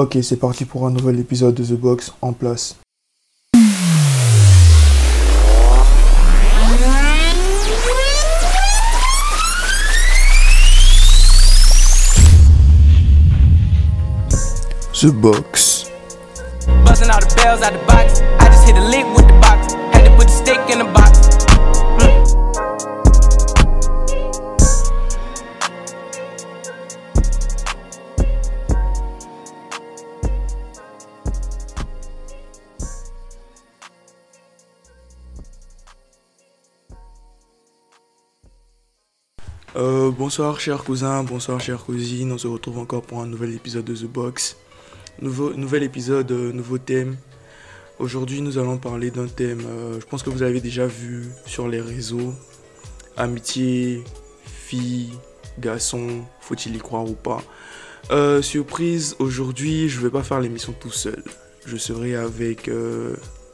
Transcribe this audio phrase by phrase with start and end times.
[0.00, 2.74] Ok, c'est parti pour un nouvel épisode de The Box en place.
[14.94, 15.90] The Box.
[16.66, 18.00] All the bells the.
[40.20, 43.96] Bonsoir chers cousins, bonsoir chères cousines, on se retrouve encore pour un nouvel épisode de
[43.96, 44.58] The Box.
[45.22, 47.16] Nouveau, nouvel épisode, euh, nouveau thème.
[47.98, 51.68] Aujourd'hui nous allons parler d'un thème, euh, je pense que vous avez déjà vu sur
[51.68, 52.34] les réseaux.
[53.16, 54.04] Amitié,
[54.44, 55.08] fille,
[55.58, 56.06] garçon,
[56.42, 57.42] faut-il y croire ou pas.
[58.10, 61.24] Euh, surprise, aujourd'hui je vais pas faire l'émission tout seul.
[61.64, 62.70] Je serai avec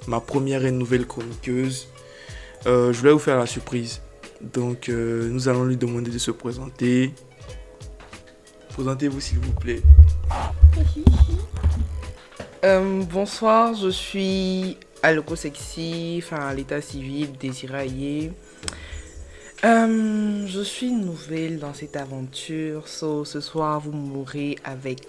[0.08, 1.86] ma première et nouvelle chroniqueuse.
[2.64, 4.00] Je voulais vous faire la surprise.
[4.52, 7.12] Donc, euh, nous allons lui demander de se présenter.
[8.70, 9.82] Présentez-vous, s'il vous plaît.
[12.64, 18.32] Euh, bonsoir, je suis Aloko Sexy, enfin à l'état civil, désiraillé.
[19.64, 25.00] Euh, je suis nouvelle dans cette aventure, so, ce soir vous mourrez avec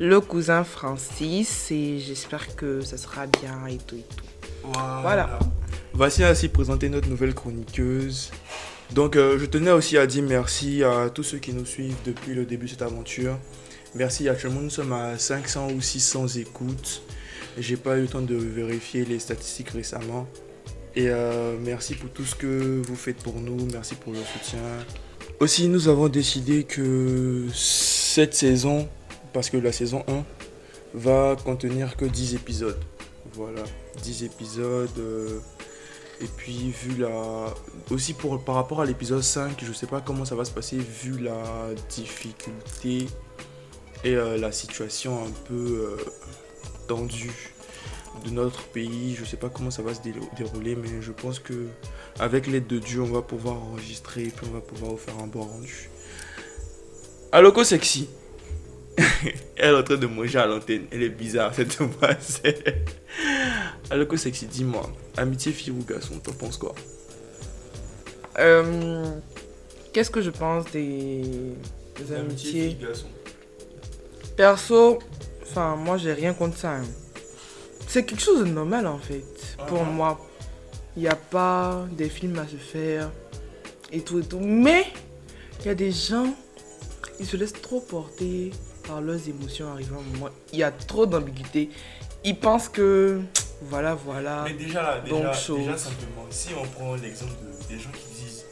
[0.00, 4.24] le cousin Francis et j'espère que ça sera bien et tout et tout.
[5.02, 5.38] Voilà.
[5.98, 8.30] Voici ainsi présenter notre nouvelle chroniqueuse.
[8.94, 12.34] Donc, euh, je tenais aussi à dire merci à tous ceux qui nous suivent depuis
[12.34, 13.36] le début de cette aventure.
[13.96, 17.02] Merci, actuellement nous sommes à 500 ou 600 écoutes.
[17.58, 20.28] J'ai pas eu le temps de vérifier les statistiques récemment.
[20.94, 24.60] Et euh, merci pour tout ce que vous faites pour nous, merci pour le soutien.
[25.40, 28.88] Aussi, nous avons décidé que cette saison,
[29.32, 30.24] parce que la saison 1
[30.94, 32.78] va contenir que 10 épisodes.
[33.32, 33.64] Voilà,
[34.04, 34.96] 10 épisodes.
[35.00, 35.40] euh,
[36.20, 37.54] et puis, vu la.
[37.90, 40.76] Aussi, pour, par rapport à l'épisode 5, je sais pas comment ça va se passer,
[40.76, 43.06] vu la difficulté
[44.04, 45.96] et euh, la situation un peu euh,
[46.88, 47.32] tendue
[48.24, 49.14] de notre pays.
[49.18, 51.66] Je sais pas comment ça va se dé- dérouler, mais je pense que
[52.18, 55.16] avec l'aide de Dieu, on va pouvoir enregistrer et puis on va pouvoir vous faire
[55.22, 55.88] un bon rendu.
[57.30, 58.08] Aloko sexy.
[59.56, 60.86] Elle est en train de manger à l'antenne.
[60.90, 62.84] Elle est bizarre cette demoiselle.
[63.90, 66.74] Aloko sexy, dis-moi, amitié fille ou garçon, t'en penses quoi?
[68.38, 69.04] Euh,
[69.92, 71.22] Qu'est-ce que je pense des,
[71.96, 72.76] des amitiés?
[72.80, 73.06] garçon.
[74.36, 74.98] Perso,
[75.42, 76.72] enfin moi j'ai rien contre ça.
[76.76, 76.84] hein.
[77.88, 79.24] C'est quelque chose de normal en fait.
[79.66, 79.92] Pour Mhm.
[79.94, 80.20] moi,
[80.96, 83.10] il n'y a pas des films à se faire
[83.90, 84.38] et tout et tout.
[84.40, 84.84] Mais
[85.60, 86.34] il y a des gens,
[87.18, 88.50] ils se laissent trop porter
[88.86, 90.30] par leurs émotions arrivant un moment.
[90.52, 91.70] Il y a trop d'ambiguïté.
[92.24, 93.20] Ils pensent que
[93.62, 94.42] voilà, voilà.
[94.44, 98.22] Mais déjà là, déjà, Donc, déjà simplement, si on prend l'exemple de, des gens qui
[98.24, 98.44] disent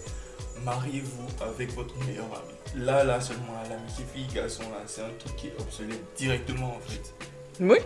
[0.65, 2.85] mariez-vous avec votre meilleur ami.
[2.85, 7.15] Là, là seulement, l'amitié fille-garçon, là, c'est un truc qui est obsolète directement en fait.
[7.61, 7.79] Oui,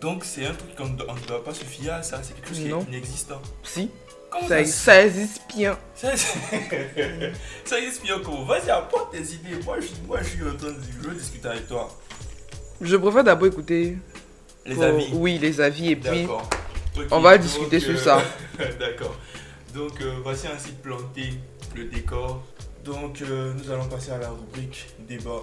[0.00, 2.58] Donc c'est un truc qu'on ne doit- pas se fier à ça, c'est quelque chose
[2.58, 2.80] qui Non.
[2.80, 3.40] est inexistant.
[3.62, 3.90] si.
[4.30, 5.78] Comment Ça, existe bien.
[5.94, 6.16] ça,
[7.64, 9.62] ça existe bien comment Vas-y, apporte tes idées.
[9.64, 11.88] Moi je, suis- moi, je suis en train de je veux discuter avec toi.
[12.80, 13.98] Je préfère d'abord écouter
[14.66, 15.08] Les pour- amis.
[15.12, 16.26] Oui, les avis et puis
[17.10, 18.22] on va donc, discuter sur ça.
[18.78, 19.16] D'accord.
[19.74, 21.34] Donc euh, voici ainsi planté
[21.74, 22.42] le décor.
[22.84, 25.40] Donc euh, nous allons passer à la rubrique débat.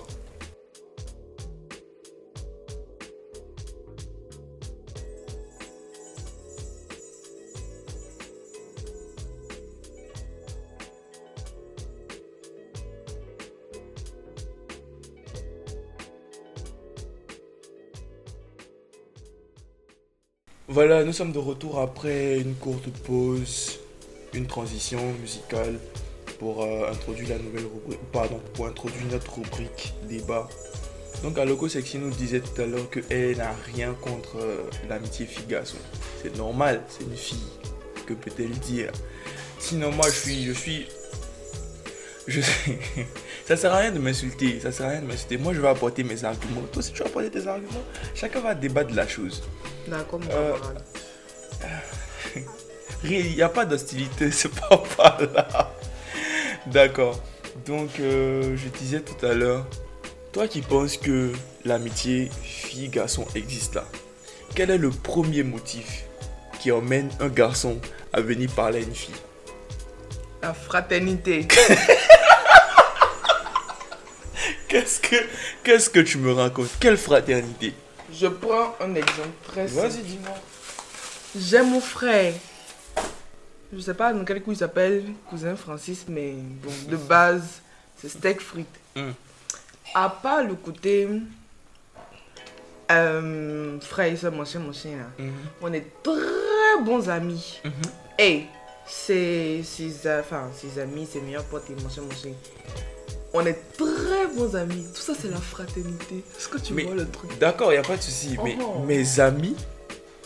[20.72, 23.80] Voilà, nous sommes de retour après une courte pause,
[24.35, 25.80] une transition musicale
[26.38, 30.47] pour euh, introduire la nouvelle rubrique, pardon, pour introduire notre rubrique débat.
[31.24, 35.80] Donc Aloko Sexy nous disait tout à l'heure qu'elle n'a rien contre euh, l'amitié fille-garçon.
[36.21, 37.50] C'est normal, c'est une fille.
[38.06, 38.92] Que peut-elle dire?
[39.57, 40.88] Sinon moi je suis, je suis,
[42.27, 42.77] je sais,
[43.48, 45.39] ça sert à rien de m'insulter, ça sert à rien de m'insulter.
[45.39, 46.62] Moi je vais apporter mes arguments.
[46.71, 47.83] Toi aussi tu vas apporter tes arguments.
[48.13, 49.42] Chacun va débattre de la chose.
[49.89, 50.56] D'accord, Euh.
[53.03, 55.74] Il n'y a pas d'hostilité, c'est pas par là.
[56.68, 57.19] D'accord.
[57.65, 59.65] Donc, euh, je disais tout à l'heure,
[60.31, 61.31] toi qui penses que
[61.65, 63.86] l'amitié fille-garçon existe là,
[64.56, 66.03] quel est le premier motif
[66.59, 67.80] qui emmène un garçon
[68.13, 69.15] à venir parler à une fille?
[70.42, 71.47] La fraternité.
[74.68, 75.15] Qu'est-ce que,
[75.63, 76.69] qu'est-ce que tu me racontes?
[76.80, 77.74] Quelle fraternité?
[78.13, 79.88] Je prends un exemple très simple.
[79.88, 80.35] Vas-y, dis-moi.
[81.38, 82.33] J'ai mon frère.
[83.71, 85.03] Je sais pas dans quel coup il s'appelle?
[85.29, 87.61] Cousin Francis, mais bon, de base,
[87.97, 88.67] c'est steak frites.
[88.95, 89.09] Mm.
[89.94, 91.07] À part le côté
[92.91, 95.33] euh, frère et soeur, mon chien, mon chien, là, Mhm.
[95.61, 97.61] on est très bons amis.
[98.17, 98.45] Et
[98.88, 99.63] ses,
[100.19, 102.31] enfin, ses amis, ses meilleurs potes et mon chien, mon chien.
[103.33, 103.88] On est très
[104.35, 104.85] bons amis.
[104.94, 106.23] Tout ça, c'est la fraternité.
[106.38, 107.38] Est-ce que tu Mais- vois le truc?
[107.39, 108.38] D'accord, il a pas de souci.
[108.44, 108.83] Mais Oh.
[108.85, 109.56] mes amis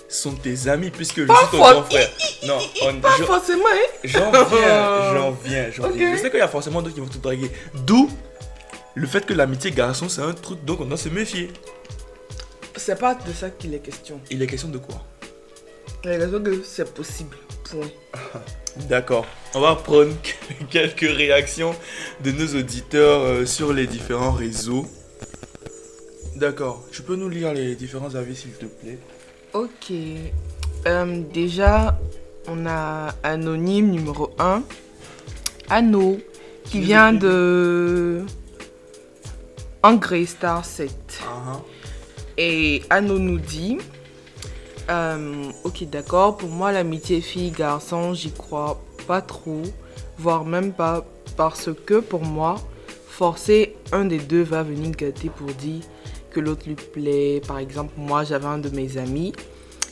[0.09, 2.09] sont tes amis puisque je suis ton grand frère.
[2.45, 3.97] Non, on- Pas je- forcément, hein?
[4.03, 4.43] j'en viens,
[5.13, 6.15] j'en viens, j'en viens.
[6.15, 7.49] Je sais qu'il y a forcément d'autres qui vont te draguer.
[7.85, 8.09] D'où
[8.95, 11.51] le fait que l'amitié garçon, c'est un truc donc on doit se méfier.
[12.75, 14.19] C'est pas de ça qu'il est question.
[14.29, 15.01] Il est question de quoi?
[16.03, 17.37] Que c'est possible.
[17.71, 17.87] Point.
[18.89, 19.25] D'accord.
[19.55, 20.11] On va prendre
[20.69, 21.73] quelques réactions
[22.21, 24.85] de nos auditeurs euh, sur les différents réseaux.
[26.35, 26.83] D'accord.
[26.91, 28.99] Tu peux nous lire les différents avis s'il te plaît?
[29.53, 29.93] Ok.
[30.87, 31.97] Euh, déjà,
[32.49, 34.61] on a Anonyme numéro 1.
[35.69, 36.17] Anno,
[36.65, 38.25] qui vient de.
[39.83, 40.91] Angry Star 7.
[41.25, 41.61] Ah,
[42.37, 43.77] Et Anno nous dit
[44.89, 49.63] euh, Ok, d'accord, pour moi, l'amitié fille-garçon, j'y crois pas trop,
[50.17, 52.55] voire même pas, parce que pour moi,
[53.07, 55.81] forcer un des deux va venir gâter pour dire
[56.31, 57.41] que l'autre lui plaît.
[57.47, 59.33] Par exemple, moi, j'avais un de mes amis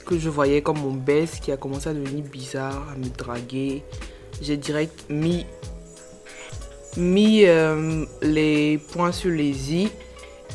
[0.05, 3.83] que je voyais comme mon best qui a commencé à devenir bizarre, à me draguer.
[4.41, 5.45] J'ai direct mis,
[6.97, 9.91] mis euh, les points sur les i.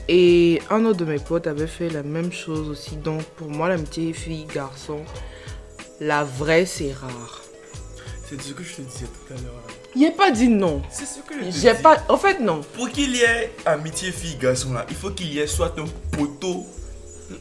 [0.08, 2.97] Et un autre de mes potes avait fait la même chose aussi.
[2.97, 5.00] Donc pour moi, l'amitié fille-garçon,
[6.00, 7.43] la vraie, c'est rare.
[8.29, 9.62] C'est ce que je te disais tout à l'heure.
[9.94, 10.82] Il a pas dit non.
[10.91, 12.03] C'est ce que je J'ai pas.
[12.08, 12.61] En fait, non.
[12.75, 15.85] Pour qu'il y ait amitié fille-garçon là, il faut qu'il y ait soit un
[16.17, 16.67] poteau.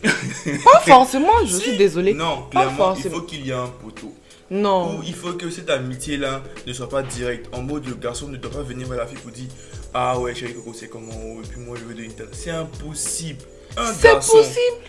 [0.03, 1.61] Pas forcément, je Si.
[1.61, 2.13] suis désolée.
[2.13, 4.13] Non, Pas clairement, il faut qu'il y ait un poteau.
[4.49, 4.99] Non.
[4.99, 7.47] Ou il faut que cette amitié-là ne soit pas directe.
[7.51, 9.47] En mode, le garçon ne doit pas venir vers la fille pour dire
[9.97, 11.11] Ah ouais, chérie Coco, c'est comment
[11.41, 12.27] Et puis moi, je veux de l'Italie.
[12.33, 13.39] C'est impossible.
[13.77, 14.83] Un C'est possible.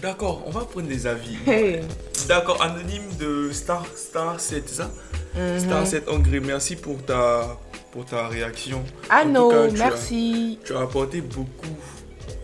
[0.00, 1.36] D'accord, on va prendre des avis.
[1.46, 1.80] Hey.
[2.28, 4.90] D'accord, anonyme de Star, Star 7, c'est ça?
[5.34, 5.58] Mhm.
[5.58, 7.58] Star 7 Angré, merci pour ta,
[7.90, 8.84] pour ta réaction.
[9.10, 10.58] Ah non, as- merci.
[10.64, 11.76] Tu as apporté beaucoup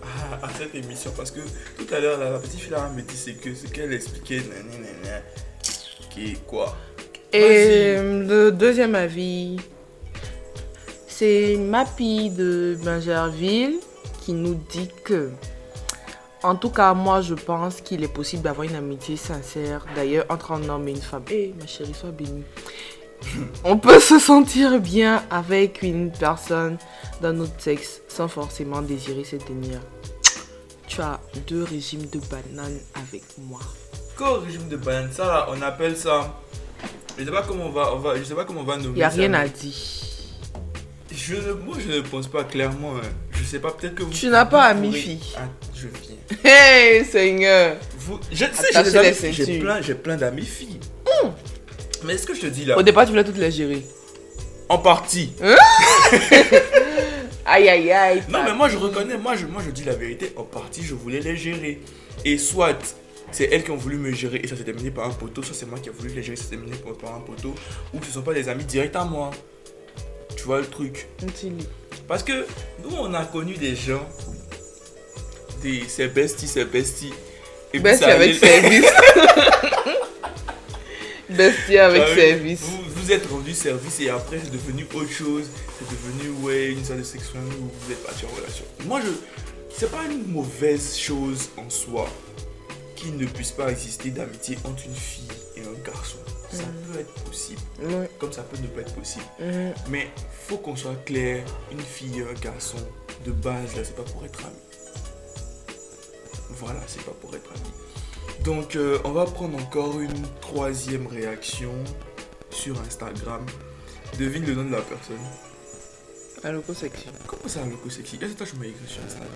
[0.03, 1.41] à, à cette émission parce que
[1.79, 4.39] tout à l'heure, la, la petite fille là me dit c'est que ce qu'elle expliquait,
[4.39, 5.21] nanana,
[6.11, 6.77] qui est quoi?
[7.33, 9.57] Et le deuxième avis,
[11.21, 13.75] c'est Mappy de Bingerville
[14.23, 15.29] qui nous dit que,
[16.43, 20.53] en tout cas, moi je pense qu'il est possible d'avoir une amitié sincère, d'ailleurs, entre
[20.53, 21.25] un homme et une femme.
[21.31, 22.45] Eh, ma chérie, sois bénie.
[23.65, 26.79] On peut se sentir bien avec une personne
[27.21, 29.79] d'un autre sexe sans forcément désirer se tenir.
[30.87, 33.61] Tu as deux régimes de bananes avec moi.
[34.17, 36.35] Qu'au régime de banane, ça là, on appelle ça.
[37.19, 38.89] Je sais pas comment on va, on va je sais pas comment on va nommer
[38.89, 40.00] Il n'y a ça, rien mais à dire.
[41.23, 42.97] Je ne, moi je ne pense pas clairement.
[42.97, 43.09] hein.
[43.33, 44.13] Je sais pas, peut-être que vous.
[44.13, 45.21] Tu n'as pas pourrez- fille.
[45.37, 46.17] Ah, je viens.
[46.45, 50.81] Hey Seigneur Vous, je sais, j'ai plein, j'ai plein d'amis filles.
[52.05, 52.79] Mais est-ce que je te dis là?
[52.79, 53.85] Au départ, tu voulais toutes les gérer.
[54.69, 55.33] En partie.
[57.45, 58.23] Aïe aïe aïe.
[58.29, 60.95] Non, mais moi je reconnais, moi je, moi je dis la vérité, en partie je
[60.95, 61.81] voulais les gérer.
[62.25, 62.79] Et soit
[63.33, 65.55] c'est elles qui ont voulu me gérer et ça s'est terminé par un poteau, soit
[65.57, 67.55] c'est moi qui ai voulu les gérer, ça s'est terminé par, un poteau,
[67.93, 69.31] ou ce sont pas des amis directs à moi.
[70.51, 71.63] Vois le truc Continue.
[72.09, 72.45] Parce que
[72.83, 74.05] nous on a connu des gens,
[75.63, 77.13] des c'est bestie, c'est bestie.
[77.73, 78.91] Et puis Bestie avec allait- service.
[81.29, 82.61] Bestie avec Ah service.
[82.63, 85.45] Vous, vous êtes rendu service et après c'est devenu autre chose.
[85.79, 88.65] C'est devenu ouais une sorte de section où vous êtes parti en relation.
[88.87, 89.11] Moi je
[89.73, 92.09] c'est pas une mauvaise chose en soi
[92.97, 96.19] qu'il ne puisse pas exister d'amitié entre une fille et un garçon.
[96.51, 97.61] Ça peut être possible,
[98.19, 99.25] comme ça peut ne pas être possible.
[99.39, 99.73] Mhm.
[99.89, 100.09] Mais
[100.47, 102.79] faut qu'on soit clair, une fille un garçon,
[103.25, 104.57] de base là c'est pas pour être amis.
[106.51, 108.45] Voilà, c'est pas pour être amis.
[108.45, 111.73] Donc euh, on va prendre encore une troisième réaction
[112.51, 113.45] sur Instagram.
[114.19, 115.17] Devine le nom de la personne.
[116.49, 117.13] Loco section.
[117.27, 118.17] Comment ça, Loco Sexy?
[118.17, 119.29] Que toi, je m'as écrit sur Instagram?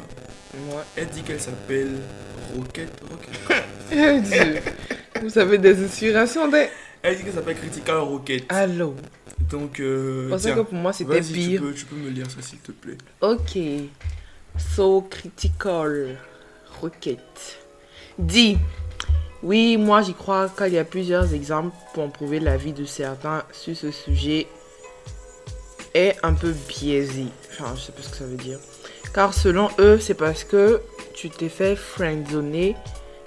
[0.71, 0.85] Moi.
[0.97, 2.01] Elle dit qu'elle s'appelle
[2.57, 2.91] Rocket.
[3.11, 3.65] Rocket.
[3.93, 5.21] Eh.
[5.21, 6.69] Vous avez des inspirations des.
[7.07, 8.47] Elle dit qu'elle s'appelle Critical Rocket.
[8.49, 8.95] Allô.
[9.51, 11.61] Donc, euh, Je pensais tiens, que pour moi c'était tu pire.
[11.61, 12.97] peux, tu peux me lire ça s'il te plaît.
[13.21, 13.59] Ok.
[14.59, 16.17] So critical.
[16.81, 17.21] Rocket.
[18.19, 18.57] Dit.
[19.43, 23.77] Oui, moi j'y crois qu'il y a plusieurs exemples pour prouver l'avis de certains sur
[23.77, 24.47] ce sujet
[25.93, 27.27] est un peu biaisé.
[27.53, 28.59] Enfin, je sais pas ce que ça veut dire.
[29.13, 30.81] Car selon eux, c'est parce que
[31.13, 32.75] tu t'es fait friendzoner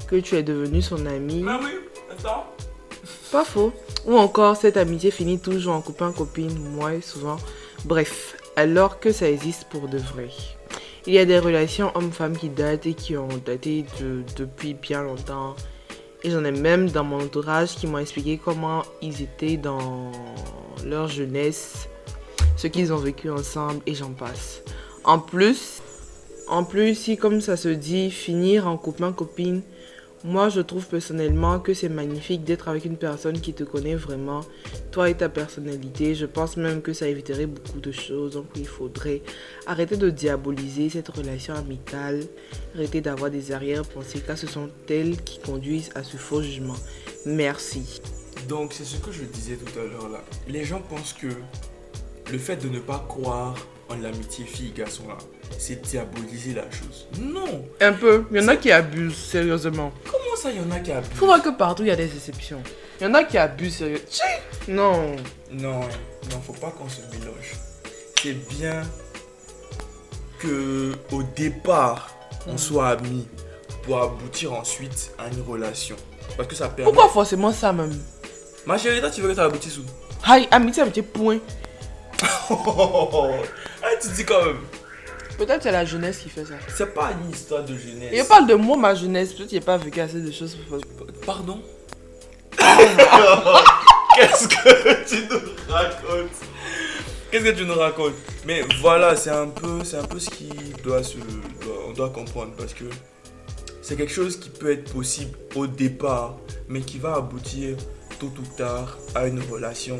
[0.07, 1.43] que tu es devenu son ami.
[1.43, 1.72] Mais oui,
[2.10, 2.48] c'est ça.
[3.31, 3.74] Pas faux.
[4.05, 7.38] Ou encore, cette amitié finit toujours en copain-copine, moi souvent.
[7.86, 10.29] Bref, alors que ça existe pour de vrai.
[11.05, 15.03] Il y a des relations hommes-femmes qui datent et qui ont daté de- depuis bien
[15.03, 15.55] longtemps.
[16.24, 20.12] Et j'en ai même dans mon entourage qui m'ont expliqué comment ils étaient dans
[20.86, 21.88] leur jeunesse,
[22.55, 24.62] ce qu'ils ont vécu ensemble et j'en passe.
[25.03, 25.81] En plus,
[26.48, 29.62] en plus, si comme ça se dit, finir en copain-copine,
[30.24, 34.42] moi je trouve personnellement que c'est magnifique d'être avec une personne qui te connaît vraiment,
[34.92, 36.16] toi et ta personnalité.
[36.16, 38.34] Je pense même que ça éviterait beaucoup de choses.
[38.34, 39.22] Donc il faudrait
[39.66, 42.24] arrêter de diaboliser cette relation amicale,
[42.76, 46.78] arrêter d'avoir des arrière-pensées car ce sont elles qui conduisent à ce faux jugement.
[47.26, 48.02] Merci.
[48.48, 50.24] Donc c'est ce que je disais tout à l'heure là.
[50.48, 51.28] Les gens pensent que
[52.32, 53.56] le fait de ne pas croire
[53.90, 55.18] en l'amitié fille-garçon là,
[55.58, 57.08] c'est diaboliser la chose.
[57.20, 58.25] Non Un peu.
[58.32, 59.92] Il y en a qui abusent, sérieusement.
[60.06, 61.12] Comment ça, il y en a qui abusent?
[61.16, 62.62] Faut voir que partout il y a des exceptions.
[63.00, 64.01] Il y en a qui abusent, sérieux.
[64.68, 65.16] Non.
[65.51, 67.54] Non, non, faut pas qu'on se mélange.
[68.22, 68.82] C'est bien
[70.39, 72.16] que au départ,
[72.48, 72.58] on Mm.
[72.58, 73.27] soit amis
[73.84, 75.96] pour aboutir ensuite à une relation.
[76.36, 76.92] Parce que ça permet.
[76.92, 77.98] Pourquoi forcément ça même?
[78.66, 79.84] Ma chérie, toi, tu veux que ça aboutisse où?
[80.25, 81.39] Aïe, amitié, amitié, point.
[82.22, 84.58] ah, tu dis quand même.
[85.38, 86.56] Peut-être c'est la jeunesse qui fait ça.
[86.75, 88.12] C'est pas une histoire de jeunesse.
[88.17, 89.34] Je parle de moi, ma jeunesse.
[89.34, 90.56] Peut-être qu'il n'y a pas vécu assez de choses.
[90.67, 90.79] pour-
[91.25, 91.62] Pardon?
[94.15, 95.39] Qu'est-ce que tu nous
[95.74, 96.32] racontes?
[97.32, 98.13] Qu'est-ce que tu nous racontes?
[98.46, 100.50] Mais voilà, c'est un peu, c'est un peu ce qui
[100.84, 102.86] doit se, doit- on doit comprendre parce que
[103.82, 107.77] c'est quelque chose qui peut être possible au départ, mais qui va aboutir
[108.20, 110.00] tôt ou tard à une relation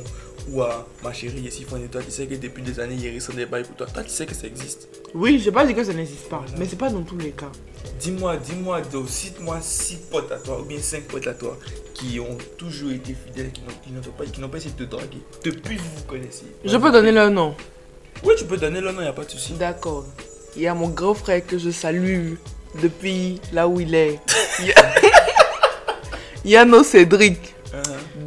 [0.50, 3.38] ou à ma chérie, ici, et toi, tu sais que depuis des années, il ressemble
[3.39, 3.88] des bails pour toi.
[3.88, 4.88] Toi, tu sais que ça existe.
[5.13, 6.44] Oui, pas dit que ça n'existe pas.
[6.58, 7.51] Mais c'est pas dans tous les cas.
[8.00, 11.58] Dis-moi, dis-moi, cite-moi six potes à toi, ou bien cinq potes à toi,
[11.94, 13.62] qui ont toujours été fidèles, qui
[13.92, 15.22] n'ont- pas, qui n'ont pas essayé de te draguer.
[15.44, 16.46] Depuis que vous vous connaissez.
[16.63, 17.56] Je peux donner leur nom.
[18.24, 19.54] Oui, tu peux donner le nom, il n'y a pas de souci.
[19.54, 20.06] D'accord.
[20.56, 22.34] Il y a mon grand frère que je salue
[22.82, 24.20] depuis là où il est.
[24.60, 24.75] Il y a,
[26.46, 27.56] Il y a nos Cédric.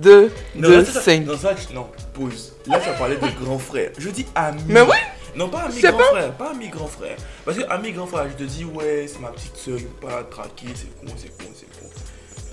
[0.00, 1.26] De, Non, de là, ça- 5.
[1.26, 2.54] non, ça, non, pause.
[2.66, 3.90] Là, tu as parlé de grand frère.
[3.98, 4.60] Je dis ami.
[4.66, 4.96] Mais oui.
[5.36, 7.16] Non, pas ami grand pas- frère, pas ami grand frère.
[7.44, 10.06] Parce que ami grand frère, je te dis, ouais, c'est ma petite soeur, il faut
[10.06, 11.86] pas traquer, c'est con, c'est con, c'est con.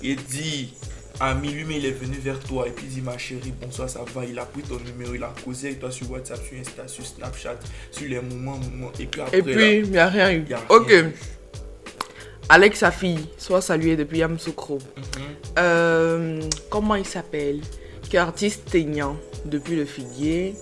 [0.00, 0.74] Il dit,
[1.18, 3.90] ami, lui, mais il est venu vers toi et puis il dit, ma chérie, bonsoir,
[3.90, 4.24] ça va.
[4.24, 7.04] Il a pris ton numéro, il a causé avec toi sur WhatsApp, sur Insta, sur
[7.04, 7.56] Snapchat,
[7.90, 8.92] sur les moments, moments.
[9.00, 10.44] Et puis après, Et puis, il n'y a rien eu.
[10.48, 10.86] y a ok.
[10.88, 11.10] rien.
[12.50, 14.78] Alex, sa fille, soit salué depuis Yamsoukro.
[14.78, 15.02] Mhm.
[15.58, 16.40] Euh,
[16.70, 17.60] comment il s'appelle?
[18.08, 20.54] Qui est artiste teignant depuis le figuier.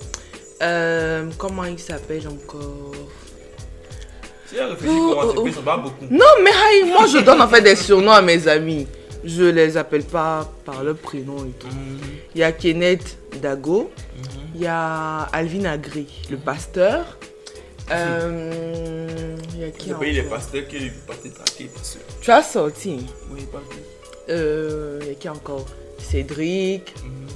[0.63, 2.93] Euh, comment il s'appelle encore?
[4.47, 5.81] Si elle réfléchit Oh, comment oh, oh.
[5.83, 6.07] beaucoup.
[6.11, 8.87] Non, mais aïe, moi je donne en fait des surnoms à mes amis.
[9.25, 11.67] Je les appelle pas par leur prénom et tout.
[11.69, 11.99] Mhm.
[12.35, 14.23] Il y a Kenneth Dago, Mhm.
[14.57, 17.19] il y a Alvin Agri, le pasteur.
[17.91, 20.91] Euh, Il y a qui les pasteurs qui.
[22.21, 23.07] Tu as sorti.
[23.31, 23.79] Oui, pas plus.
[24.29, 25.65] Euh, Il y a qui encore?
[25.99, 27.27] Cédric, Mhm.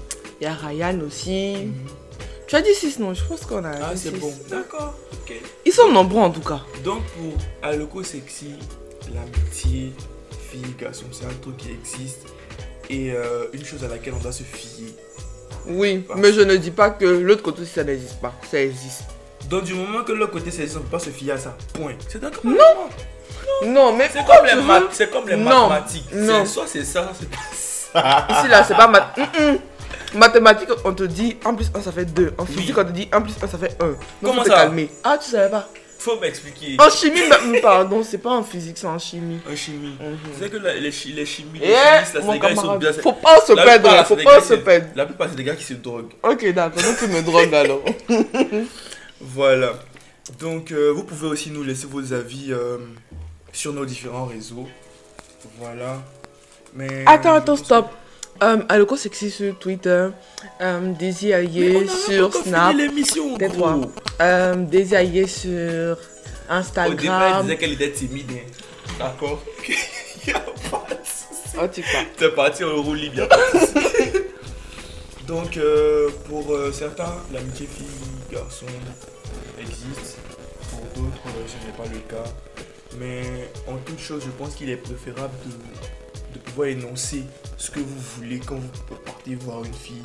[0.41, 1.55] il y a Ryan aussi.
[1.67, 1.73] Mhm.
[2.47, 4.33] Tu as dit 6 non, je pense qu'on a Ah, c'est bon.
[4.49, 5.35] D'accord, ok.
[5.65, 6.61] Ils sont nombreux en tout cas.
[6.85, 8.55] Donc pour Aloko Sexy,
[9.15, 9.93] l'amitié
[10.51, 12.27] fille-garçon, c'est un truc qui existe
[12.89, 14.89] et euh, une chose à laquelle on doit se fier.
[15.69, 18.35] Oui, mais je ne dis pas que l'autre côté ça n'existe pas.
[18.51, 19.05] Ça existe.
[19.51, 21.39] Donc du moment que l'autre côté c'est existe, on ne peut pas se fier à
[21.39, 21.57] ça.
[21.75, 21.95] Point.
[22.09, 22.53] C'est d'accord Non.
[22.55, 22.89] moi
[23.67, 25.69] Non, mais C'est comme, les maths- c'est comme les Non.
[25.69, 26.05] mathématiques.
[26.11, 26.45] C'est- Non.
[26.47, 28.27] Soit c'est ça, soit c'est pas ça.
[28.41, 29.19] Ici là, c'est pas math...
[29.19, 29.59] Mm, mm.
[30.19, 30.69] mathématiques.
[30.85, 32.33] On te dit 1 plus 1 ça fait 2.
[32.39, 33.87] En physique, on te dit 1 plus 1 ça fait 1.
[33.87, 34.51] Donc Comment ça?
[34.55, 34.89] calmer.
[35.03, 36.77] Ah, tu savais pas Faut m'expliquer.
[36.79, 37.21] En chimie,
[37.63, 39.41] pardon, c'est pas en physique, c'est en chimie.
[39.53, 39.97] En chimie.
[40.01, 40.17] Mhm.
[40.39, 42.51] Tu sais que la- les, chi- les chimies, les Eh, chimistes, là, c'est des gars,
[42.51, 42.93] ils sont bien.
[42.93, 44.57] c'est- faut pas se La perdre, plupart, là, faut c'est des pas gars, se c'est-
[44.59, 44.87] perdre.
[44.95, 46.13] La plupart, c'est des gars qui se droguent.
[46.23, 47.83] Ok, d'accord, donc tu me drogues alors.
[49.21, 49.75] Voilà.
[50.39, 52.79] Donc, euh, vous pouvez aussi nous laisser vos avis euh,
[53.53, 54.67] sur nos différents réseaux.
[55.59, 56.01] Voilà.
[56.75, 57.05] Mais.
[57.07, 57.89] Attends, attends, stop.
[58.43, 60.09] Euh, Aloko Sexy sur Twitter,
[60.63, 61.33] euh, Daisy
[62.07, 63.81] sur Snap, l'émission, Tais-toi.
[64.23, 65.99] euh, Daisy sur Au départ,
[66.49, 67.43] elle Instagram.
[67.43, 68.31] disait qu'elle était timide.
[68.33, 68.51] hein.
[68.99, 69.43] D'accord
[70.27, 71.57] Y a pas de souci.
[71.61, 72.01] Oh, tu crois.
[72.19, 73.29] C'est parti, on roule libre.
[75.27, 78.67] Donc, euh, pour euh, certains, l'amitié fille-garçon
[79.61, 80.19] existe.
[80.71, 82.31] Pour d'autres, euh, ce n'est pas le cas.
[82.99, 83.23] Mais
[83.69, 87.25] en toute chose, je pense qu'il est préférable de, de pouvoir énoncer
[87.57, 90.03] ce que vous voulez quand vous partez voir une fille.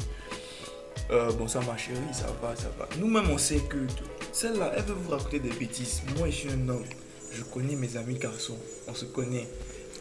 [1.12, 2.88] Euh, bon, ça, ma chérie, ça va, ça va.
[3.00, 3.78] Nous-mêmes, on sait que
[4.32, 6.02] celle-là, elle veut vous raconter des bêtises.
[6.18, 6.84] Moi, je suis un homme.
[7.32, 8.58] Je connais mes amis garçons.
[8.88, 9.48] On se connaît.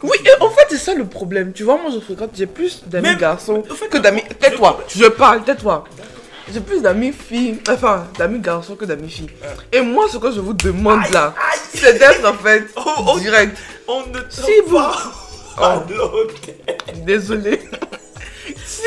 [0.03, 1.53] Oui, et en fait, c'est ça le problème.
[1.53, 4.23] Tu vois, moi, je fréquente, j'ai plus d'amis garçons en fait, que d'amis.
[4.39, 5.83] Tais-toi, je parle, tais-toi.
[6.53, 9.29] J'ai plus d'amis filles, enfin, d'amis garçons que d'amis filles.
[9.71, 11.33] Et moi, ce que je vous demande là,
[11.73, 13.19] c'est d'être en fait Oh, oh.
[13.19, 13.57] direct.
[13.87, 16.55] On ne Si si vous- pas l'hôtel.
[17.05, 17.59] Désolé.
[18.65, 18.83] si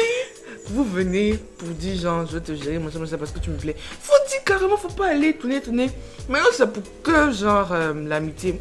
[0.70, 3.56] vous venez pour dire genre je veux te gérer, moi ça parce que tu me
[3.56, 5.90] plais, faut dire carrément, faut pas aller tourner, tourner.
[6.28, 8.60] Maintenant c'est pour que genre euh, l'amitié.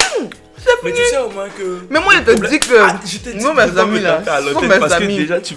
[0.00, 0.26] Hmm,
[0.56, 1.80] c'est Mais tu sais au moins que.
[1.90, 4.78] Mais moi je te dis que Ah, je nous de mes amis là, sont mes
[4.78, 5.16] parce amis.
[5.16, 5.54] que déjà tu,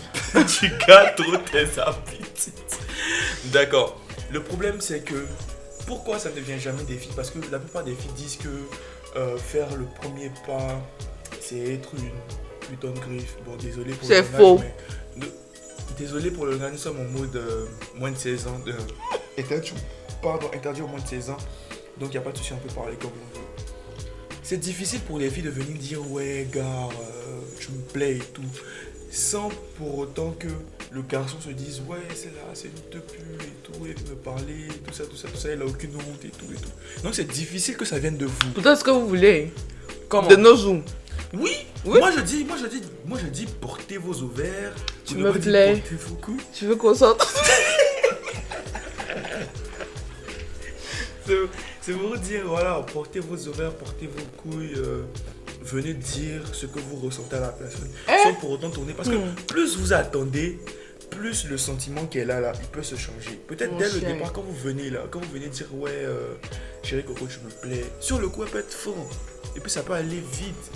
[0.60, 2.21] tu gardes trop tes habitudes.
[3.52, 4.00] D'accord.
[4.32, 5.26] Le problème c'est que
[5.88, 7.12] pourquoi ça ne devient jamais des filles?
[7.16, 8.50] Parce que la plupart des filles disent que
[9.18, 10.82] euh, faire le premier pas
[11.42, 12.12] c'est être une
[12.70, 13.36] putain de griffe.
[13.46, 14.60] Bon désolé pour le C'est faux.
[15.18, 15.28] mais
[15.98, 17.66] Désolé pour le langage, nous sommes en mode euh,
[17.96, 18.60] moins de 16 ans.
[18.66, 18.74] De...
[19.38, 19.74] Interdit,
[20.22, 21.38] pardon, interdit au moins de 16 ans.
[22.00, 23.46] Donc il n'y a pas de souci, on peut parler comme on veut.
[24.42, 28.20] C'est difficile pour les filles de venir dire ouais gars, euh, tu me plais et
[28.20, 28.42] tout.
[29.12, 30.48] Sans pour autant que
[30.92, 34.16] le garçon se dise ouais c'est là, c'est une te pue et tout, veut me
[34.16, 36.70] parler, tout ça, tout ça, tout ça, elle a aucune honte et tout et tout.
[37.04, 38.52] Donc c'est difficile que ça vienne de vous.
[38.54, 39.52] Pourtant ce que vous voulez,
[40.08, 40.82] Comment de nos jours.
[41.34, 41.52] Oui,
[41.86, 42.00] Oui.
[42.00, 44.74] Moi je dis, moi je dis, moi je dis portez vos ovaires.
[45.06, 45.74] Tu me plais.
[45.82, 46.42] Portez vos couilles.
[46.54, 47.22] Tu veux qu'on sorte
[51.26, 51.36] C'est-
[51.82, 55.04] C'est pour dire, voilà, portez vos ovaires, portez vos couilles, euh,
[55.62, 58.94] venez dire ce que vous ressentez à la personne, Eh sans pour autant tourner.
[58.94, 59.34] Parce que Hmm.
[59.48, 60.60] plus vous attendez,
[61.10, 63.40] plus le sentiment qu'elle a là, il peut se changer.
[63.48, 66.34] Peut-être dès le départ, quand vous venez là, quand vous venez dire, ouais, euh,
[66.84, 69.10] chérie Coco, tu me plais, sur le coup, elle peut être fort.
[69.56, 70.72] Et puis ça peut aller vite.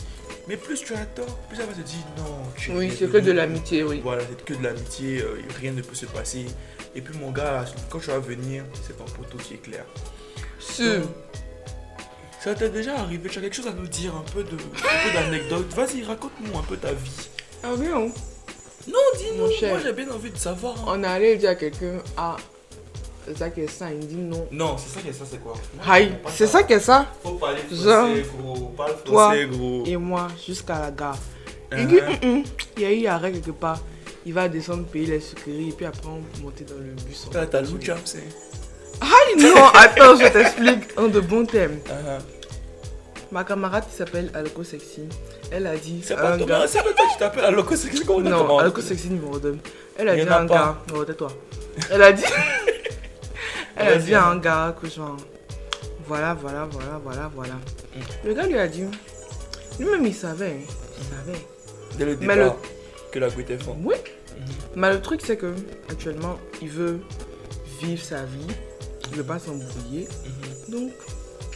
[0.48, 3.32] Mais plus tu attends, plus elle va te dire, non, tu Oui, c'est que de
[3.32, 4.00] l'amitié, oui.
[4.04, 6.46] Voilà, c'est que de l'amitié, euh, rien ne peut se passer.
[6.94, 9.86] Et puis mon gars, quand tu vas venir, c'est ton poteau qui est clair.
[10.60, 11.02] Sûr.
[12.42, 14.44] Ça t'est déjà arrivé Tu as quelque chose à nous dire Un peu
[15.14, 17.30] d'anecdote Vas-y, raconte-nous un peu ta vie.
[17.64, 18.08] Ah oui, hein.
[18.88, 19.68] Non, dis-nous.
[19.70, 20.76] Moi, j'ai bien envie de savoir.
[20.80, 20.84] hein.
[20.88, 22.38] On est allé dire à quelqu'un, ah,
[23.26, 24.48] c'est ça qui est ça, il dit non.
[24.52, 25.56] Non, c'est ça qui est ça, c'est quoi?
[25.88, 27.08] Aïe, c'est ça qui est ça?
[27.24, 28.68] Faut parler français, gros.
[28.78, 29.84] Parle toi français, gros.
[29.88, 31.18] Et moi, jusqu'à la gare.
[31.72, 32.00] Il Hein, dit.
[32.00, 32.44] Hum, hum,
[32.78, 33.80] il y a eu arrêt quelque part.
[34.28, 37.28] Il va descendre payer les sucreries et puis après on peut monter dans le bus.
[37.32, 38.24] T'as t'as Lou Jam, c'est.
[39.02, 41.80] Aïe non, attends, je t'explique en de bons thèmes.
[41.90, 42.18] Ah, ah.
[43.32, 45.10] Ma camarade qui s'appelle Alco Sexy,
[45.52, 46.66] elle a dit C'est pas un toi, gars.
[46.68, 49.58] c'est pas toi qui t'appelles Aloko, c'est comment Non, Alco Sexy numéro 2.
[49.98, 50.78] Elle a dit à un gars.
[50.96, 51.30] Oh, tais-toi.
[51.92, 52.24] Elle a dit.
[53.76, 54.32] Elle a dit à hein.
[54.32, 55.18] un gars que genre.
[56.08, 57.54] Voilà, voilà, voilà, voilà, voilà.
[57.54, 58.28] Mm.
[58.28, 58.86] Le gars lui a dit.
[59.80, 61.46] Lui-même il savait, hein, il savait.
[61.98, 62.56] Dès le Mais départ,
[63.12, 63.76] que la goût était fort.
[63.84, 63.96] Oui.
[64.76, 65.54] Mais le truc, c'est que
[65.90, 67.00] actuellement, il veut
[67.82, 68.48] vivre sa vie.
[69.12, 70.08] Veut pas s'embrouiller.
[70.68, 70.92] Donc,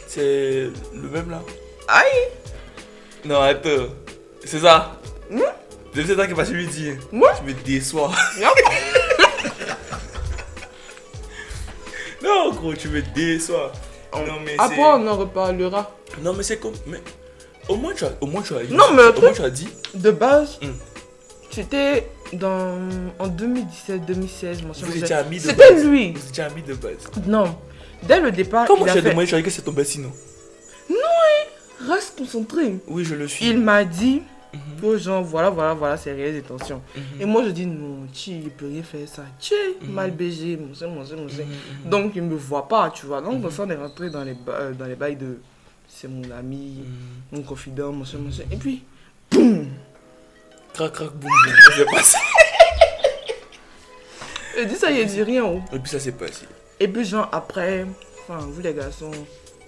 [0.06, 1.42] C'est le même là
[1.88, 2.28] aïe
[3.24, 3.88] Non, attends.
[4.44, 4.96] C'est ça
[5.30, 5.40] Hmm?
[5.94, 6.96] C'est ça qui va lui dire.
[7.12, 7.32] Moi?
[7.38, 8.10] Tu me déçois.
[12.22, 13.72] Non, gros, tu me déçois.
[14.14, 15.90] Non, mais Après, on en reparlera.
[16.20, 16.74] Non, mais c'est comme.
[16.86, 17.00] Mais...
[17.68, 18.64] Au moins, tu as, au moins, tu as.
[18.64, 19.68] Non, mais au moins, tu as dit.
[19.94, 20.72] De base, Hmm.
[21.50, 22.78] c'était dans
[23.18, 24.64] en 2017-2016.
[24.66, 25.84] mon cher Vous étiez amis de C'était base.
[25.86, 26.12] lui.
[26.12, 27.10] Vous étiez amis de base.
[27.26, 27.56] Non.
[28.02, 29.10] Dès le départ, Comment il tu as fait...
[29.10, 30.10] demandé, que c'est ton best sinon
[31.88, 32.76] Reste concentré.
[32.88, 33.46] Oui, je le suis.
[33.48, 34.80] Il m'a dit Mhm.
[34.82, 36.82] que genre, voilà, voilà, voilà, ses réelles intentions.
[36.96, 37.02] Mhm.
[37.20, 39.22] Et moi, je dis, non, tu, il peut rien faire ça.
[39.38, 39.92] Tu Mhm.
[39.92, 41.16] mal BG, mon cher, mon mon cher.
[41.46, 41.90] Mhm, mhm.
[41.90, 43.22] Donc, il me voit pas, tu vois.
[43.22, 43.50] Donc, Mhm.
[43.50, 45.38] ça, on est rentré dans les, ba- euh, dans les bails de...
[45.88, 46.82] C'est mon ami,
[47.32, 47.38] Mhm.
[47.38, 48.30] mon confident, mon cher, mon.
[48.52, 48.82] Et puis,
[49.30, 49.66] boum
[50.74, 51.54] Crac, crac, boum, boum.
[51.66, 52.18] Ça s'est passé.
[54.58, 55.44] Il dit ça, il dit rien.
[55.44, 55.60] oh.
[55.72, 56.46] Et puis ça s'est passé.
[56.78, 57.84] Et puis, genre, après,
[58.28, 59.10] enfin, vous les garçons,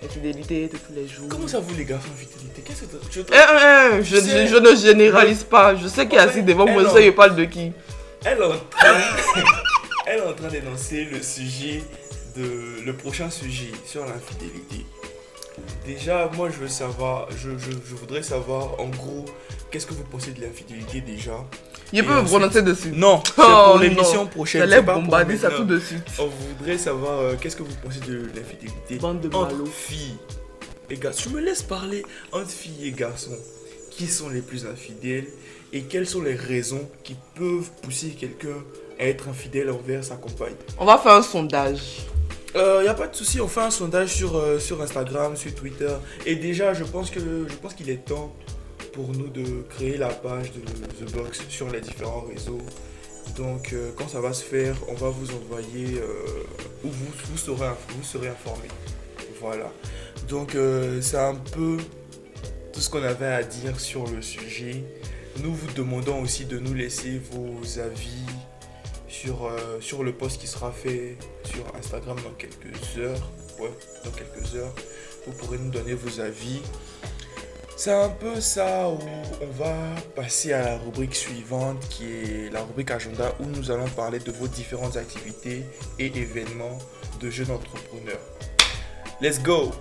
[0.03, 1.29] infidélité de tous les jours.
[1.29, 3.21] Comment ça, vous, les garçons, fidélité Qu'est-ce que tu.
[3.21, 5.77] Eh, eh, eh, je, je ne généralise pas.
[5.77, 7.73] Je sais qu'il est assis devant moi, je sais il parle de qui.
[8.25, 8.95] Elle est en train,
[10.07, 11.83] elle est en train d'énoncer le sujet
[12.37, 14.87] de le prochain sujet sur l'infidélité.
[15.87, 19.25] Déjà, moi je veux savoir, je, je- je voudrais savoir en gros
[19.71, 21.33] qu'est-ce que vous pensez de l'infidélité déjà?
[21.95, 22.91] Il peut me prononcer dessus.
[22.95, 24.29] Non, c'est Oh, pour l'émission non.
[24.29, 24.61] prochaine.
[24.63, 26.05] J'allais bombarder ça tout de suite.
[26.19, 30.17] On voudrait savoir euh, qu'est-ce que vous pensez de l'infidélité entre filles
[30.89, 31.29] et garçons.
[31.29, 33.37] Tu me laisses parler entre filles et garçons.
[33.91, 35.27] Qui sont les plus infidèles
[35.75, 38.57] et quelles sont les raisons qui peuvent pousser quelqu'un
[38.99, 40.55] à être infidèle envers sa compagne?
[40.79, 42.07] On va faire un sondage.
[42.55, 45.55] Il n'y a pas de souci, on fait un sondage sur, euh, sur Instagram, sur
[45.55, 45.95] Twitter.
[46.27, 48.35] Et déjà, je pense qu'il est temps
[48.93, 50.61] pour nous de créer la page de
[51.05, 52.61] The Box sur les différents réseaux
[53.37, 57.39] Donc euh, quand ça va se faire, on va vous envoyer euh, ou vous, vous,
[57.39, 58.69] serez, vous serez informé.
[59.41, 59.73] Voilà.
[60.29, 61.79] Donc euh, c'est un peu
[62.73, 64.85] tout ce qu'on avait à dire sur le sujet.
[65.43, 68.27] Nous vous demandons aussi de nous laisser vos avis
[69.13, 73.31] sur, euh, sur le post qui sera fait sur Instagram dans quelques heures.
[73.61, 73.71] Ouais,
[74.05, 74.73] dans quelques heures.
[75.27, 76.63] Vous pourrez nous donner vos avis.
[77.77, 78.99] C'est un peu ça où
[79.41, 79.77] on va
[80.17, 84.33] passer à la rubrique suivante qui est la rubrique agenda où nous allons parler de
[84.33, 85.65] vos différentes activités
[85.99, 86.79] et événements
[87.21, 88.21] de jeunes entrepreneurs.
[89.21, 89.73] Let's go!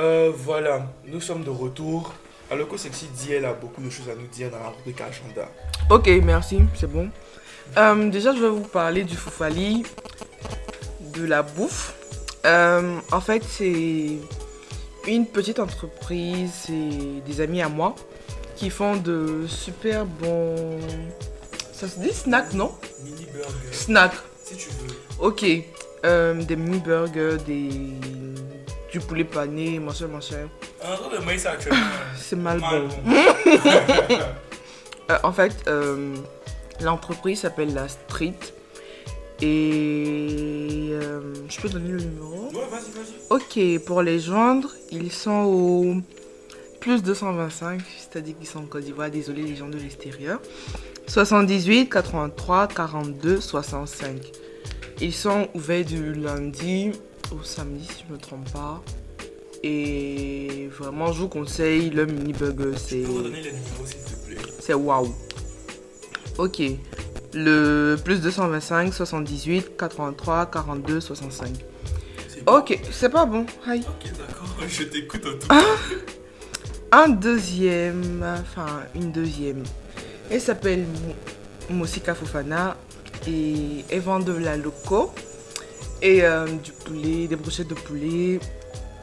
[0.00, 2.14] Euh, voilà, nous sommes de retour.
[2.50, 5.00] Alors que celle-ci dit, elle a beaucoup de choses à nous dire dans la rubrique
[5.00, 5.48] agenda.
[5.90, 7.10] Ok, merci, c'est bon.
[7.76, 9.84] Euh, déjà, je vais vous parler du Foufali,
[11.14, 11.94] de la bouffe.
[12.46, 14.16] Euh, en fait, c'est
[15.06, 17.94] une petite entreprise, c'est des amis à moi
[18.56, 20.78] qui font de super bons.
[21.72, 22.72] Ça se dit snack, non?
[23.04, 24.96] Mini burger, Snack, si tu veux.
[25.26, 25.44] ok.
[26.04, 27.68] Euh, des mini burgers, des...
[28.90, 30.48] du poulet pané, machin, machin.
[30.82, 31.86] Un truc de maïs actuellement.
[32.16, 32.88] C'est mal Mal bon.
[33.04, 34.18] bon.
[35.10, 36.14] Euh, en fait, euh,
[36.80, 38.34] l'entreprise s'appelle La Street.
[39.42, 42.44] Et euh, je peux donner le numéro?
[42.52, 43.78] Ouais, vas-y, vas-y.
[43.78, 45.96] Ok, pour les joindre, ils sont au
[46.78, 49.10] plus 225, c'est-à-dire qu'ils sont en Côte d'Ivoire.
[49.10, 50.40] Désolé les gens de l'extérieur.
[51.06, 54.32] 78 83 42 65.
[55.00, 56.92] Ils sont ouverts du lundi
[57.32, 58.82] au samedi, si je ne me trompe pas.
[59.62, 62.76] Et vraiment, je vous conseille le mini burger.
[62.76, 64.52] C'est Je peux redonner les numéros s'il te plaît.
[64.60, 65.14] c'est waouh.
[66.38, 66.62] Ok.
[67.32, 71.48] Le plus 225 78 83 42 65.
[72.28, 72.56] C'est bon.
[72.58, 73.46] Ok, c'est pas bon.
[73.66, 73.82] Aïe.
[73.86, 74.48] Ok, d'accord.
[74.68, 75.60] Je t'écoute en tout Ah.
[75.60, 76.96] cas.
[77.04, 79.62] Un deuxième, enfin une deuxième.
[80.30, 82.76] Elle s'appelle Mo- Mosika Fofana
[83.26, 85.12] et elle vend de la loco
[86.02, 88.40] et euh, du poulet, des brochettes de poulet,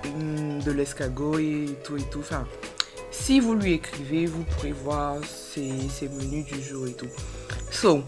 [0.05, 2.19] hum, de l'escargot et tout et tout.
[2.19, 2.45] Enfin,
[3.11, 7.09] si vous lui écrivez, vous pourrez voir ses, ses menus du jour et tout.
[7.71, 8.01] So,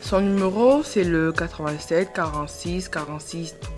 [0.00, 3.71] son numéro c'est le 87 46 46 12.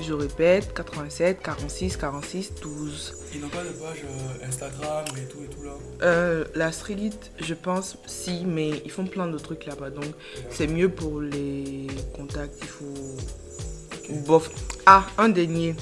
[0.00, 3.14] Je répète, 87 46 46 12.
[3.34, 5.72] Ils n'ont pas de page euh, Instagram et tout et tout là?
[6.02, 9.90] Euh, la street, je pense, si, mais ils font plein de trucs là-bas.
[9.90, 10.06] Donc,
[10.50, 12.58] c'est mieux pour les contacts.
[12.62, 14.14] Il faut.
[14.26, 14.50] Bof.
[14.86, 15.74] Ah, un dernier.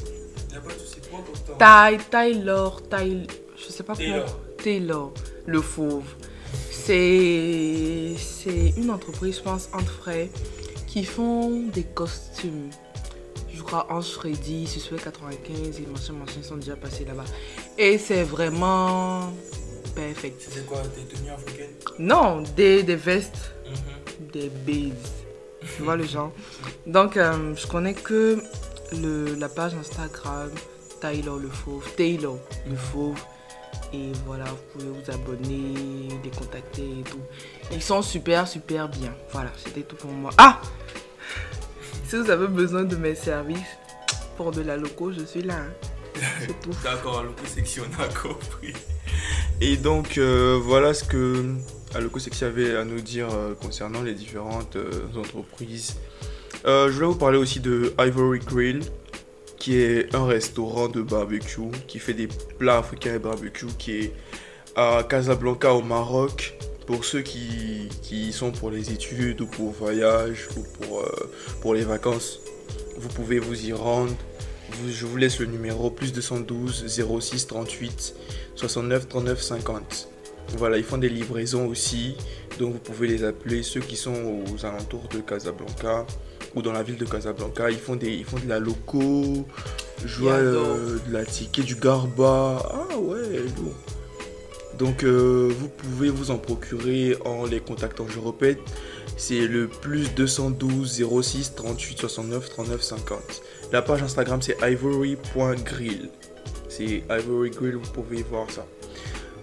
[0.53, 1.01] Y'a pas de soucis.
[1.11, 1.59] Ton temps.
[1.59, 3.27] Ty, Taylor, Ty,
[3.57, 4.25] je sais pas Taylor.
[4.25, 4.39] comment.
[4.63, 5.13] Taylor,
[5.47, 6.05] le fauve.
[6.71, 8.15] C'est.
[8.19, 10.29] C'est une entreprise, je pense, entre frères,
[10.87, 12.71] qui font des costumes.
[13.57, 17.25] Je crois Ange Freddy, Suspect 95 et machin, machin sont déjà passés là-bas.
[17.79, 19.33] Et c'est vraiment.
[19.95, 20.43] Perfect.
[20.43, 21.71] C'était quoi Tes tenues africaines?
[21.99, 23.53] Non, des, des vestes,
[24.33, 24.93] des baises.
[25.77, 26.33] Tu vois le genre?
[26.87, 28.41] Donc, euh, je connais que
[28.93, 30.51] le, la page Instagram
[31.01, 31.89] Taylor le Fauve.
[31.97, 32.39] Taylor
[32.69, 33.21] le Fauve.
[33.93, 37.21] Et voilà, vous pouvez vous abonner, les contacter et tout.
[37.73, 39.15] Ils sont super, super bien.
[39.33, 40.31] Voilà, c'était tout pour moi.
[40.39, 40.61] Ah
[42.09, 43.59] Si vous avez besoin de mes services
[44.37, 45.57] pour de la loco, je suis là.
[45.57, 46.17] hein.
[46.85, 48.73] D'accord, Loco Sexy, on a compris.
[49.61, 51.45] Et donc, euh, voilà ce que
[52.01, 55.97] Loco Sexy avait à nous dire euh, concernant les différentes euh, entreprises.
[56.65, 58.81] Je voulais vous parler aussi de Ivory Grill,
[59.59, 64.13] qui est un restaurant de barbecue qui fait des plats africains et barbecue, qui est
[64.75, 66.56] à Casablanca au Maroc.
[66.87, 71.75] Pour ceux qui, qui sont pour les études ou pour voyage ou pour, euh, pour
[71.75, 72.41] les vacances,
[72.99, 74.15] vous pouvez vous y rendre.
[74.71, 78.15] Vous- je vous laisse le numéro plus 212 06 38
[78.55, 80.09] 69 39 50.
[80.57, 82.17] Voilà, ils font des livraisons aussi,
[82.61, 83.65] donc vous pouvez les appeler.
[83.65, 86.07] Ceux qui sont aux alentours de Casablanca
[86.55, 89.45] ou dans la ville de Casablanca, ils font, des, ils font de la loco,
[90.05, 92.63] je vois euh, de la ticket, du garba.
[92.73, 93.75] Ah ouais, lourd.
[94.79, 98.07] Donc euh, vous pouvez vous en procurer en les contactant.
[98.09, 98.61] Je répète,
[99.17, 103.43] c'est le plus 212 06 38 69 39 50.
[103.73, 106.11] La page Instagram c'est ivory.grill.
[106.69, 108.67] C'est Ivory Grill, vous pouvez voir ça.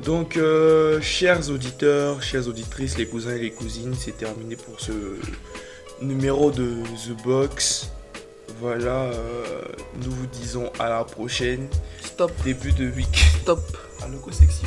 [0.03, 4.91] Donc, euh, chers auditeurs, chères auditrices, les cousins et les cousines, c'est terminé pour ce
[6.01, 7.89] numéro de The Box.
[8.59, 9.61] voilà, euh,
[10.03, 11.67] nous vous disons à la prochaine.
[12.03, 13.25] Stop, Début de week.
[13.41, 13.61] stop.
[14.01, 14.65] Ah, loco sexy.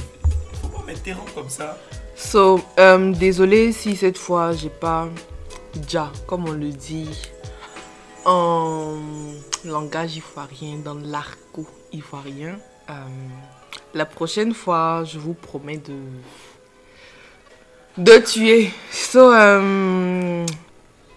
[1.34, 1.76] Comme ça.
[2.14, 5.08] So, euh, désolé si cette fois j'ai pas
[5.74, 7.10] déjà, comme on le dit,
[8.24, 8.94] en
[9.64, 12.58] langage ivoirien, dans l'argot ivoirien.
[12.88, 12.92] Euh,
[13.94, 15.94] la prochaine fois, je vous promets de
[17.98, 18.70] de tuer.
[18.90, 20.46] So, euh,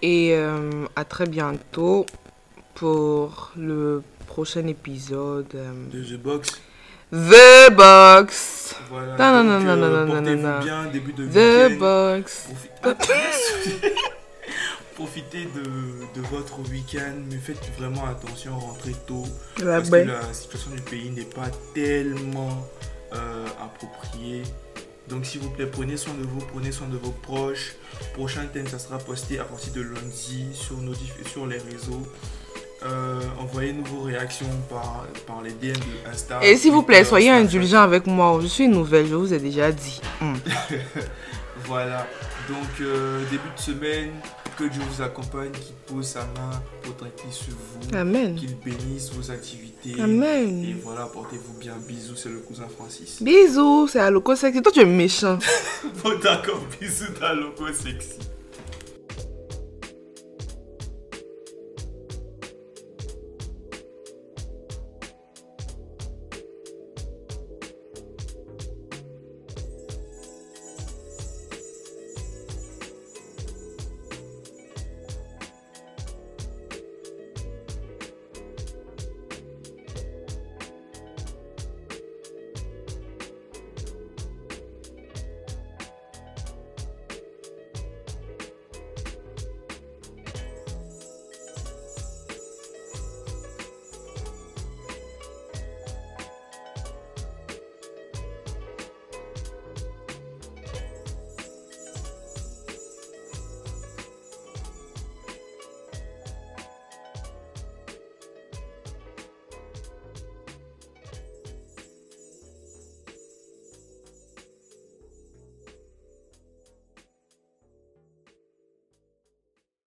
[0.02, 2.06] et euh, à très bientôt
[2.76, 5.54] pour le prochain épisode.
[5.56, 6.62] euh, De The Box.
[7.12, 8.76] The Box.
[8.90, 9.16] Voilà.
[9.18, 11.36] Non, non, donc, non, non, euh, non, non, bien, début de The
[11.70, 11.80] week-end.
[11.80, 12.48] Box.
[12.84, 13.92] Profi-
[14.96, 19.24] Profitez de, de votre week-end, mais faites vraiment attention, rentrez tôt.
[19.60, 20.04] La Parce baie.
[20.06, 22.68] que la situation du pays n'est pas tellement
[23.14, 24.44] euh, appropriée.
[25.08, 27.76] Donc s'il vous plaît, prenez soin de vous, prenez soin de vos proches.
[28.14, 30.94] Prochain thème, ça sera posté à partir de lundi sur, nos,
[31.26, 32.06] sur les réseaux.
[32.86, 36.40] Euh, Envoyez-nous vos réactions par, par les DM de Insta.
[36.42, 38.40] Et s'il vous plaît, Twitter, soyez indulgents avec moi.
[38.42, 40.02] Je suis nouvelle, je vous ai déjà dit.
[40.22, 40.36] Hmm.
[41.66, 42.08] Voilà,
[42.48, 44.12] donc euh, début de semaine,
[44.58, 48.36] que Dieu vous accompagne, qu'il pose sa main protectrice sur vous, Amen.
[48.36, 49.98] qu'il bénisse vos activités.
[49.98, 50.76] Et Amen.
[50.84, 51.74] voilà, portez-vous bien.
[51.88, 53.22] Bisous, c'est le cousin Francis.
[53.22, 54.62] Bisous, c'est Aloko Sexy.
[54.62, 55.38] Toi, tu es méchant.
[56.04, 58.18] Bon, d'accord, bisous dans Loco Sexy.